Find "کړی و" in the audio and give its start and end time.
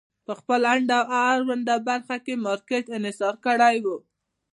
3.45-3.85